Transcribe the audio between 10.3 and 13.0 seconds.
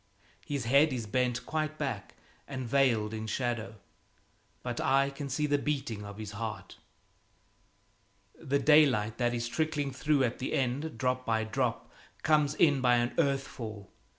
the end, drop by drop, comes in by